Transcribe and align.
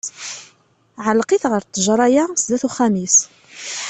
Ɛelleq-it 1.05 1.43
ɣer 1.51 1.63
ṭejra-ya, 1.71 2.25
sdat 2.41 2.63
n 2.63 2.67
uxxam-is. 2.69 3.17